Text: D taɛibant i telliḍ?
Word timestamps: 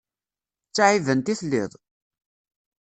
D 0.67 0.71
taɛibant 0.75 1.31
i 1.33 1.35
telliḍ? 1.39 1.71